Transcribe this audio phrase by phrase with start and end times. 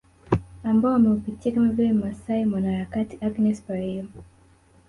[0.63, 4.05] Ambao wameupitia kama vile Mmasai mwanaharakati Agnes Pareiyo